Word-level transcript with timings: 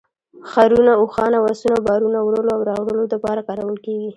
خرونه، 0.49 0.91
اوښان 1.01 1.31
او 1.39 1.43
اسونه 1.53 1.77
بارونو 1.87 2.19
وړلو 2.21 2.51
او 2.55 2.61
راوړلو 2.69 3.05
دپاره 3.13 3.41
کارول 3.49 3.77
کیږي 3.85 4.09